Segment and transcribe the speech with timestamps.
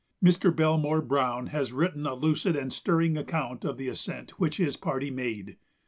[0.23, 0.49] Mr.
[0.51, 5.11] Belmore Browne has written a lucid and stirring account of the ascent which his party
[5.11, 5.57] made.